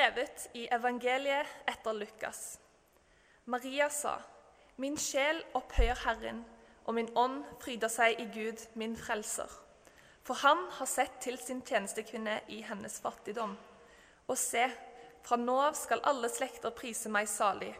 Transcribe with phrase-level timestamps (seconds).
[0.00, 2.58] skrevet i evangeliet etter Lukas.
[3.44, 4.14] Maria sa,
[4.80, 6.38] Min sjel opphøyer Herren,
[6.86, 9.50] og min ånd fryder seg i Gud, min frelser.
[10.24, 13.52] For han har sett til sin tjenestekvinne i hennes fattigdom.
[14.24, 14.64] Og se,
[15.20, 17.74] fra nå av skal alle slekter prise meg salig.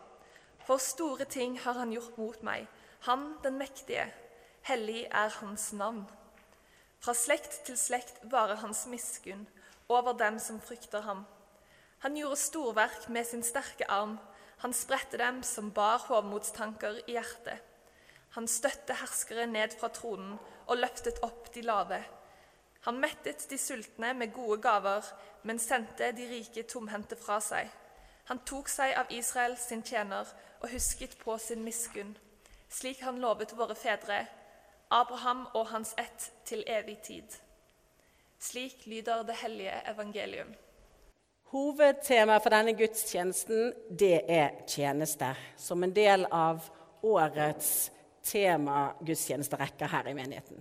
[0.68, 2.68] For store ting har han gjort mot meg,
[3.08, 4.10] han den mektige.
[4.68, 6.04] Hellig er hans navn.
[7.00, 9.48] Fra slekt til slekt varer hans miskunn
[9.88, 11.24] over dem som frykter ham.
[12.00, 14.18] Han gjorde storverk med sin sterke arm.
[14.62, 17.60] Han spredte dem som bar hovmodstanker i hjertet.
[18.36, 21.98] Han støtte herskere ned fra tronen og løftet opp de lave.
[22.86, 25.04] Han mettet de sultne med gode gaver,
[25.42, 27.68] men sendte de rike tomhendte fra seg.
[28.30, 30.28] Han tok seg av Israel sin tjener
[30.60, 32.14] og husket på sin miskunn,
[32.68, 34.22] slik han lovet våre fedre,
[34.90, 37.36] Abraham og hans ett til evig tid.
[38.38, 40.54] Slik lyder det hellige evangelium.
[41.50, 46.62] Hovedtemaet for denne gudstjenesten det er tjeneste, som en del av
[47.02, 47.90] årets
[48.22, 50.60] tema gudstjenesterekker her i menigheten.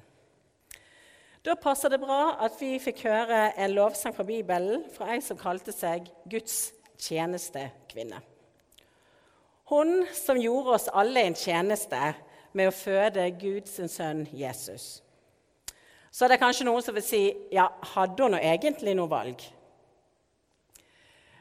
[1.46, 5.38] Da passer det bra at vi fikk høre en lovsang fra Bibelen fra ei som
[5.38, 8.24] kalte seg Guds tjenestekvinne.
[9.70, 12.02] Hun som gjorde oss alle en tjeneste
[12.58, 15.04] med å føde Guds sønn Jesus.
[16.10, 19.46] Så det er kanskje noen som vil si ja, hadde hun egentlig noe valg?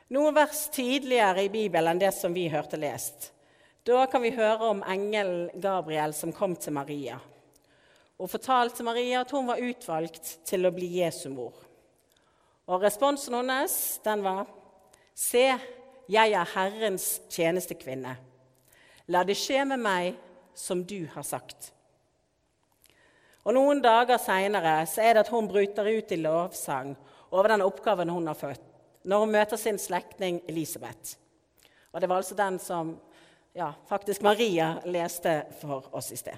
[0.08, 3.32] Noen vers tidligere i Bibelen enn det som vi hørte lest.
[3.84, 7.18] Da kan vi høre om engelen Gabriel som kom til Maria
[8.18, 11.54] og fortalte Maria at hun var utvalgt til å bli Jesu mor.
[12.68, 14.48] Og responsen hennes den var
[15.18, 15.46] Se,
[16.10, 18.12] jeg er Herrens tjenestekvinne.
[19.10, 20.18] La det skje med meg
[20.58, 21.72] som du har sagt.
[23.46, 26.92] Og Noen dager seinere er det at hun bryter ut i lovsang
[27.30, 28.67] over den oppgaven hun har fått
[29.08, 31.16] når hun møter sin slektning Elisabeth.
[31.92, 32.92] Og Det var altså den som
[33.56, 36.36] ja, faktisk Maria leste for oss i sted.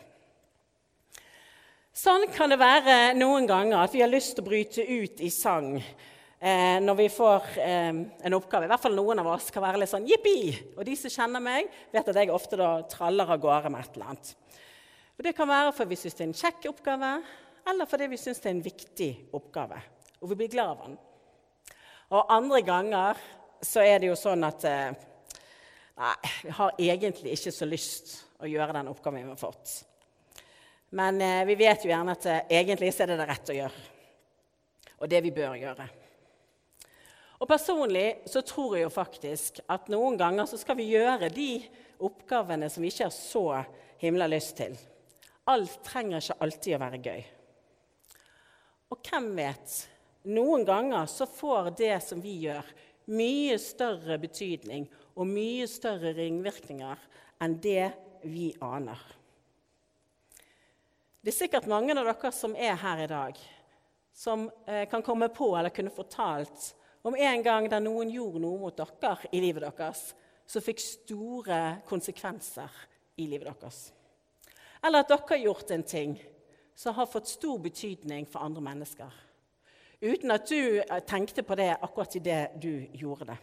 [1.90, 5.32] Sånn kan det være noen ganger at vi har lyst til å bryte ut i
[5.34, 8.68] sang eh, når vi får eh, en oppgave.
[8.68, 10.54] I hvert fall noen av oss kan være litt sånn jippi.
[10.78, 13.98] Og de som kjenner meg, vet at jeg ofte da traller av gårde med et
[13.98, 14.32] eller annet.
[15.18, 17.12] Og Det kan være fordi vi syns det er en kjekk oppgave,
[17.68, 19.82] eller fordi vi syns det er en viktig oppgave.
[20.22, 21.00] Og vi blir glad av den.
[22.10, 23.20] Og andre ganger
[23.62, 25.06] så er det jo sånn at eh,
[26.00, 26.14] Nei,
[26.46, 29.72] vi har egentlig ikke så lyst å gjøre den oppgaven vi har fått.
[30.96, 33.82] Men eh, vi vet jo gjerne at egentlig så er det det rett å gjøre.
[35.00, 35.86] Og det vi bør gjøre.
[37.40, 41.52] Og Personlig så tror jeg jo faktisk at noen ganger så skal vi gjøre de
[42.04, 43.44] oppgavene som vi ikke har så
[44.00, 44.74] himla lyst til.
[45.52, 47.22] Alt trenger ikke alltid å være gøy.
[48.92, 49.78] Og hvem vet?
[50.28, 52.66] Noen ganger så får det som vi gjør,
[53.10, 54.84] mye større betydning
[55.16, 57.00] og mye større ringvirkninger
[57.40, 57.88] enn det
[58.28, 59.00] vi aner.
[61.20, 63.40] Det er sikkert mange av dere som er her i dag,
[64.12, 66.70] som eh, kan komme på eller kunne fortalt
[67.02, 70.10] om en gang der noen gjorde noe mot dere i livet deres
[70.50, 72.76] som fikk store konsekvenser
[73.20, 73.80] i livet deres.
[74.84, 76.14] Eller at dere har gjort en ting
[76.76, 79.20] som har fått stor betydning for andre mennesker
[80.00, 83.38] uten at du eh, tenkte på det akkurat idet du gjorde det.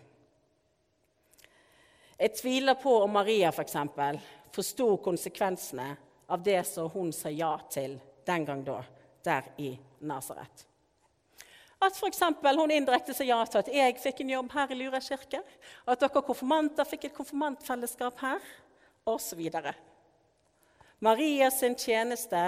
[2.18, 4.18] Jeg tviler på om Maria for eksempel,
[4.51, 5.91] forsto konsekvensene
[6.28, 8.81] av det som hun sa ja til den gang da,
[9.23, 10.66] der i Nasaret.
[11.78, 12.23] At f.eks.
[12.41, 15.44] hun indirekte sa ja til at jeg fikk en jobb her i Lura kirke,
[15.85, 18.41] at dere konfirmanter fikk et konfirmantfellesskap her,
[19.06, 19.44] osv.
[21.06, 22.41] Marias tjeneste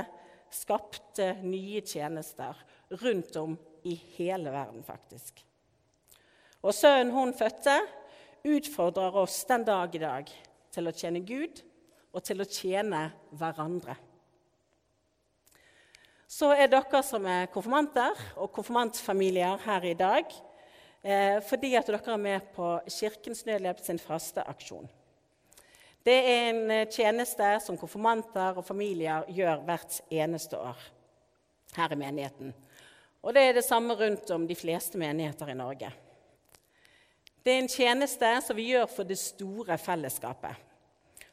[0.50, 2.58] skapte nye tjenester
[3.04, 3.54] rundt om
[3.88, 5.44] i hele verden, faktisk.
[6.62, 7.78] Og sønnen hun fødte,
[8.48, 10.30] utfordrer oss den dag i dag
[10.74, 11.62] til å tjene Gud
[12.14, 13.96] og til å tjene hverandre.
[16.30, 20.30] Så er dere som er konfirmanter og konfirmantfamilier her i dag,
[21.02, 24.88] eh, fordi at dere er med på Kirkens Nødhjelp sin fasteaksjon.
[26.06, 30.78] Det er en eh, tjeneste som konfirmanter og familier gjør hvert eneste år
[31.76, 32.54] her i menigheten.
[33.24, 35.92] Og det er det samme rundt om de fleste menigheter i Norge.
[37.44, 40.66] Det er en tjeneste som vi gjør for det store fellesskapet.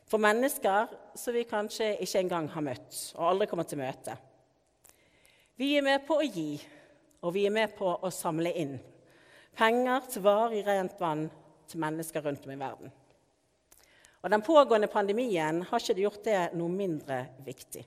[0.06, 4.14] For mennesker som vi kanskje ikke engang har møtt og aldri kommer til møte.
[5.56, 6.60] Vi er med på å gi,
[7.22, 8.76] og vi er med på å samle inn
[9.56, 11.26] penger til varig rent vann
[11.66, 12.92] til mennesker rundt om i verden.
[14.22, 17.84] Og Den pågående pandemien har ikke gjort det noe mindre viktig.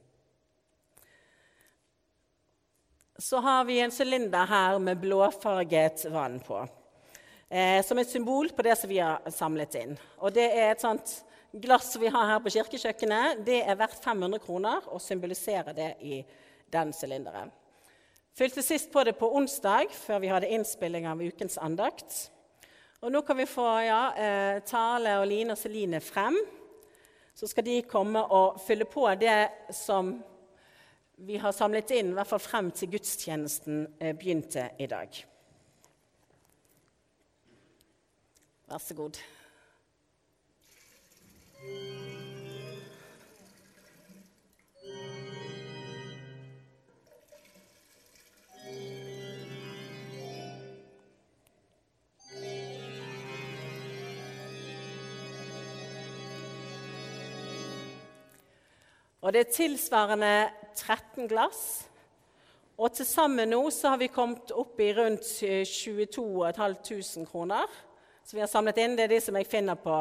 [3.19, 6.67] Så har vi en sylinder her med blåfarget vann på.
[7.49, 9.97] eh, som et symbol på det som vi har samlet inn.
[10.17, 13.41] Og det er et sånt glass vi har her på kirkekjøkkenet.
[13.45, 16.21] Det er verdt 500 kroner og symboliserer det i
[16.71, 17.51] den sylinderen.
[18.37, 22.29] Fylte sist på det på onsdag, før vi hadde innspilling av ukens andakt.
[23.01, 26.37] Og nå kan vi få ja, eh, Tale og Line og Celine frem.
[27.35, 30.19] Så skal de komme og fylle på det som
[31.19, 35.19] vi har samlet inn, i hvert fall frem til gudstjenesten eh, begynte i dag.
[38.69, 39.19] Vær så god.
[59.29, 61.59] Og det er tilsvarende 13 glass.
[62.81, 65.27] Og til sammen nå så har vi kommet opp i rundt
[65.69, 66.23] 22
[66.57, 67.67] 500 kroner.
[68.25, 68.97] Så vi har samlet inn.
[68.97, 69.99] Det er de som jeg finner på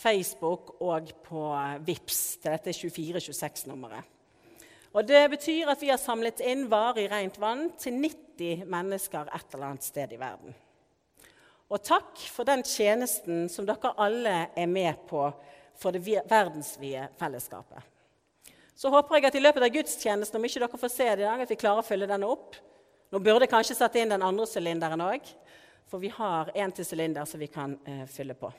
[0.00, 1.44] Facebook og på
[1.84, 4.08] VIPS til dette 2426-nummeret.
[4.96, 9.52] Og Det betyr at vi har samlet inn varig rent vann til 90 mennesker et
[9.52, 10.56] eller annet sted i verden.
[11.68, 15.28] Og takk for den tjenesten som dere alle er med på
[15.76, 17.92] for det verdensvide fellesskapet.
[18.82, 21.26] Så håper jeg at i løpet av gudstjenesten, om ikke dere får se det i
[21.28, 22.56] dag, at vi klarer å fylle denne opp.
[23.14, 25.28] Nå burde jeg kanskje satt inn den andre sylinderen òg,
[25.86, 28.50] for vi har en til sylinder som vi kan eh, fylle på.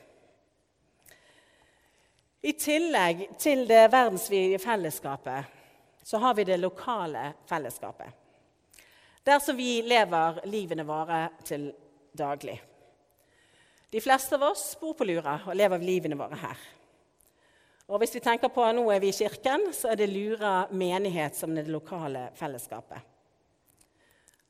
[2.48, 5.60] I tillegg til det verdensvide fellesskapet
[6.08, 8.08] så har vi det lokale fellesskapet.
[9.28, 11.68] Der som vi lever livene våre til
[12.16, 12.56] daglig.
[13.92, 16.64] De fleste av oss bor på Lura og lever livene våre her.
[17.92, 20.68] Og hvis vi tenker på at nå er vi i kirken, så er det Lura
[20.72, 23.10] menighet som er det lokale fellesskapet.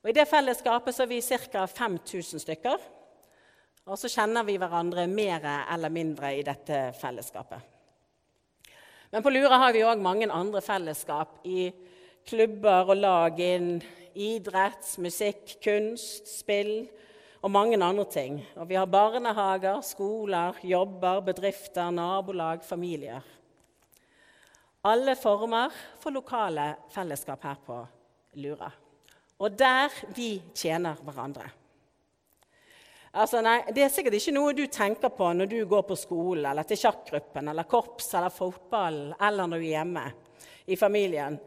[0.03, 1.65] Og I det fellesskapet så er vi ca.
[1.65, 2.77] 5000 stykker.
[3.83, 5.44] Og så kjenner vi hverandre mer
[5.74, 7.59] eller mindre i dette fellesskapet.
[9.12, 11.71] Men på Lura har vi òg mange andre fellesskap i
[12.27, 13.81] klubber og lag innen
[14.13, 16.86] idrett, musikk, kunst, spill
[17.43, 18.37] og mange andre ting.
[18.55, 23.21] Og vi har barnehager, skoler, jobber, bedrifter, nabolag, familier.
[24.83, 27.81] Alle former for lokale fellesskap her på
[28.39, 28.71] Lura.
[29.39, 31.49] Og der vi tjener hverandre.
[33.13, 36.47] Altså, nei, Det er sikkert ikke noe du tenker på når du går på skolen
[36.49, 40.05] eller til sjakkgruppen eller korps eller fotball eller når du er hjemme
[40.65, 41.37] i familien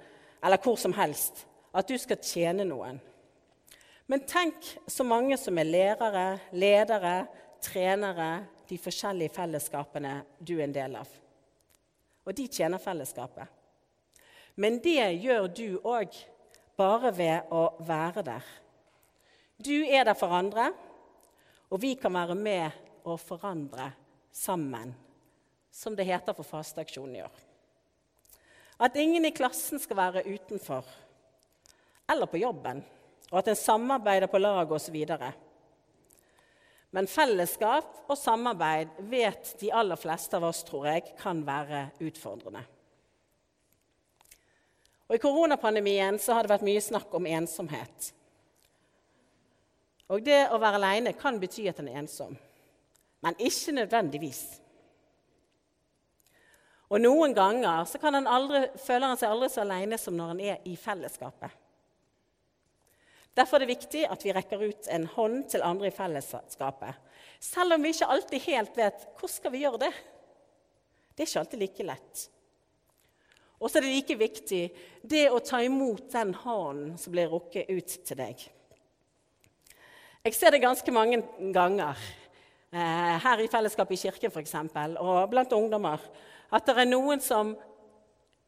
[0.45, 3.01] eller hvor som helst, at du skal tjene noen.
[4.07, 7.17] Men tenk så mange som er lærere, ledere,
[7.63, 11.11] trenere, de forskjellige fellesskapene du er en del av.
[12.27, 13.47] Og de tjener fellesskapet.
[14.59, 16.15] Men det gjør du òg,
[16.77, 18.47] bare ved å være der.
[19.57, 20.71] Du er der for andre,
[21.71, 23.91] og vi kan være med og forandre
[24.35, 24.93] sammen,
[25.73, 27.39] som det heter for Fasteaksjonen i år.
[28.87, 30.85] At ingen i klassen skal være utenfor,
[32.13, 32.85] eller på jobben
[33.33, 34.97] og at en samarbeider på lag osv.
[36.95, 42.63] Men fellesskap og samarbeid vet de aller fleste av oss tror jeg, kan være utfordrende.
[45.07, 48.13] Og I koronapandemien så har det vært mye snakk om ensomhet.
[50.11, 52.37] Og det å være alene kan bety at en er ensom,
[53.27, 54.45] men ikke nødvendigvis.
[56.87, 60.33] Og Noen ganger så kan han aldri, føler han seg aldri så alene som når
[60.33, 61.66] han er i fellesskapet.
[63.37, 66.97] Derfor er det viktig at vi rekker ut en hånd til andre i fellesskapet.
[67.43, 69.93] Selv om vi ikke alltid helt vet hvordan skal vi gjøre det.
[71.13, 72.23] Det er ikke alltid like lett.
[73.61, 74.63] Og så er det like viktig
[75.09, 78.47] det å ta imot den hånden som blir rukket ut til deg.
[80.27, 81.21] Jeg ser det ganske mange
[81.55, 82.01] ganger
[82.73, 86.03] eh, her i fellesskapet i kirken for eksempel, og blant ungdommer
[86.57, 87.53] at det er noen som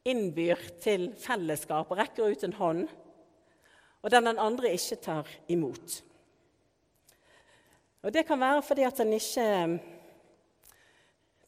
[0.08, 2.88] innbyr til fellesskap og rekker ut en hånd
[4.02, 6.02] og den den andre ikke tar imot.
[8.02, 9.78] Og Det kan være fordi at en ikke um,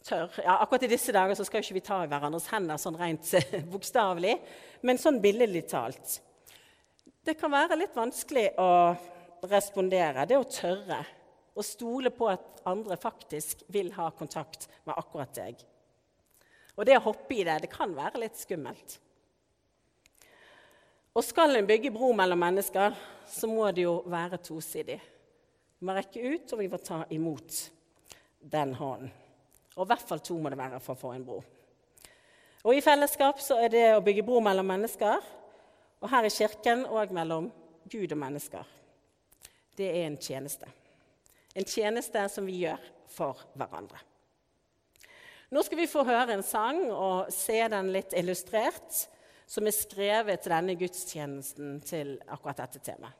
[0.04, 0.40] tør.
[0.42, 3.30] Ja, akkurat i disse dager så skal ikke vi ta i hverandres hender sånn rent
[3.72, 4.34] bokstavelig,
[4.82, 6.18] men sånn billedlig talt.
[7.24, 8.70] Det kan være litt vanskelig å
[9.50, 11.02] respondere, det å tørre.
[11.54, 15.58] Å stole på at andre faktisk vil ha kontakt med akkurat deg.
[16.78, 18.96] Og det å hoppe i det, det kan være litt skummelt.
[21.14, 22.94] Og skal en bygge bro mellom mennesker,
[23.26, 25.00] så må det jo være tosidig.
[25.78, 27.56] Vi må rekke ut, og vi må ta imot
[28.40, 29.10] den hånden.
[29.76, 31.40] Og i hvert fall to må det være for å få en bro.
[32.60, 35.24] Og I fellesskap så er det å bygge bro mellom mennesker,
[36.00, 37.48] og her i kirken òg mellom
[37.90, 38.66] Gud og mennesker.
[39.76, 40.68] Det er en tjeneste.
[41.56, 43.98] En tjeneste som vi gjør for hverandre.
[45.50, 49.08] Nå skal vi få høre en sang og se den litt illustrert,
[49.50, 53.16] som er skrevet til denne gudstjenesten til akkurat dette temaet.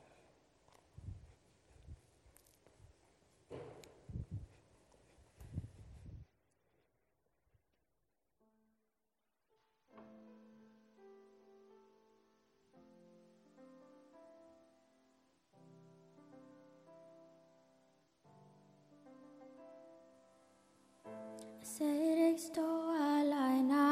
[21.71, 23.85] Ser deg stå aleine,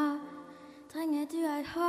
[0.92, 1.89] trenger du ei hånd?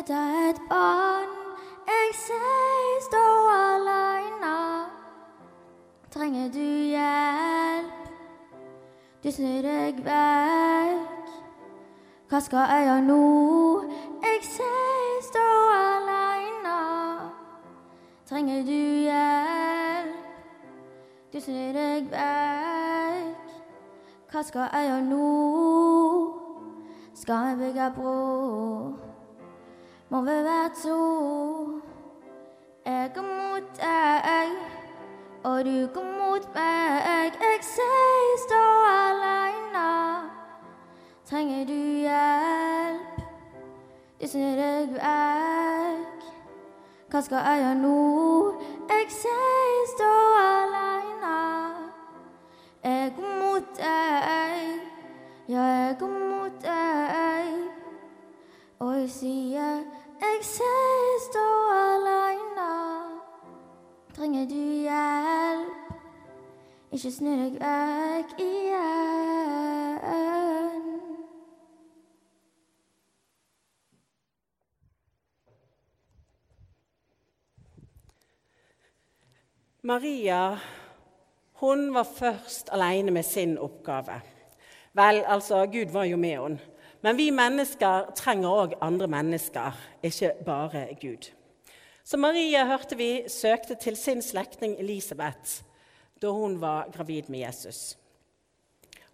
[0.00, 1.28] Knytte et barn
[1.86, 4.86] Jeg ser stå aleine,
[6.10, 8.08] trenger du hjelp?
[9.24, 11.34] Du snur deg vekk,
[12.30, 13.18] hva skal jeg gjøre nå?
[14.24, 16.78] Jeg ser stå aleine,
[18.30, 20.16] trenger du hjelp?
[21.32, 23.54] Du snur deg vekk.
[24.32, 25.30] Hva skal jeg gjøre nå?
[27.14, 29.09] Skal jeg bygge bro?
[30.10, 31.80] Må vi være to?
[32.86, 34.48] Jeg går mot deg,
[35.44, 37.36] og du går mot meg.
[37.40, 39.90] Jeg sier stå aleine.
[41.30, 43.20] Trenger du hjelp?
[44.20, 46.26] Du snur deg vekk.
[47.10, 47.98] Hva skal jeg gjøre nå?
[48.90, 51.36] Jeg sier stå aleine.
[52.82, 54.74] Jeg går mot deg,
[55.48, 56.19] ja, jeg går mot
[64.50, 65.76] du hjelp?
[66.90, 69.70] Ikke snu deg vekk igjen.
[79.82, 80.58] Maria
[81.60, 84.20] hun var først alene med sin oppgave.
[84.92, 86.58] Vel, altså, Gud var jo med henne.
[87.02, 91.30] Men vi mennesker trenger òg andre mennesker, ikke bare Gud.
[92.10, 95.60] Så Maria hørte vi søkte til sin slektning Elisabeth
[96.18, 97.94] da hun var gravid med Jesus.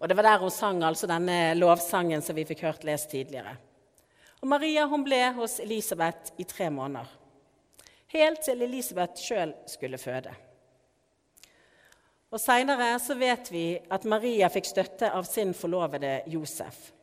[0.00, 3.52] Og Det var der hun sang altså denne lovsangen som vi fikk hørt lest tidligere.
[4.40, 7.04] Og Maria hun ble hos Elisabeth i tre måneder,
[8.16, 10.32] helt til Elisabeth sjøl skulle føde.
[12.32, 16.94] Og Seinere vet vi at Maria fikk støtte av sin forlovede Josef,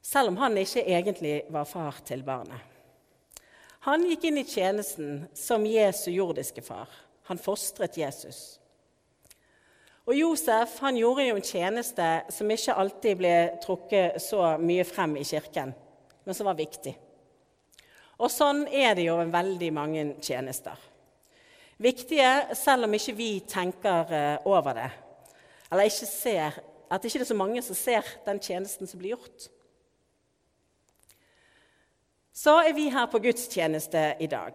[0.00, 2.69] selv om han ikke egentlig var far til barnet.
[3.86, 6.90] Han gikk inn i tjenesten som Jesu jordiske far.
[7.30, 8.58] Han fostret Jesus.
[10.08, 15.16] Og Josef han gjorde jo en tjeneste som ikke alltid ble trukket så mye frem
[15.20, 15.72] i kirken,
[16.24, 16.96] men som var viktig.
[18.20, 20.90] Og sånn er det jo veldig mange tjenester
[21.80, 24.90] viktige selv om ikke vi tenker eh, over det.
[25.70, 26.58] Eller ikke ser,
[26.90, 29.48] at ikke det er så mange som ser den tjenesten som blir gjort.
[32.40, 34.54] Så er vi her på gudstjeneste i dag.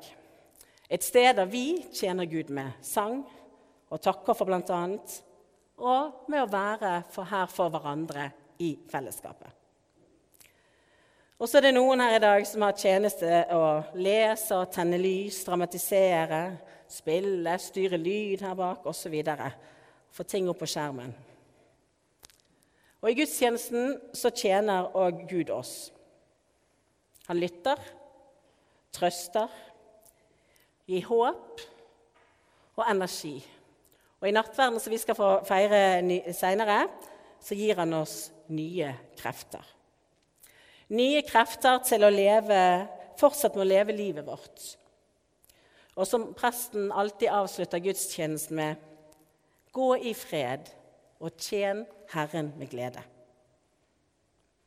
[0.90, 3.20] Et sted der vi tjener Gud med sang
[3.94, 4.80] og takker for bl.a.
[5.78, 9.54] og med å være for her for hverandre i fellesskapet.
[11.38, 13.64] Og så er det noen her i dag som har tjeneste å
[14.02, 16.44] lese tenne lys, dramatisere,
[16.90, 19.20] spille, styre lyd her bak osv.
[20.10, 21.14] Få ting opp på skjermen.
[23.04, 25.92] Og I gudstjenesten så tjener òg Gud oss.
[27.30, 27.80] Han lytter,
[28.96, 29.52] trøster,
[30.86, 31.64] gir håp
[32.76, 33.38] og energi.
[34.22, 36.86] Og I nattverden, som vi skal få feire seinere,
[37.42, 39.66] så gir han oss nye krefter.
[40.96, 42.62] Nye krefter til å leve,
[43.20, 44.76] fortsette med å leve livet vårt
[45.96, 48.92] og som presten alltid avslutter gudstjenesten med
[49.76, 50.70] Gå i fred
[51.20, 51.82] og tjen
[52.14, 53.02] Herren med glede.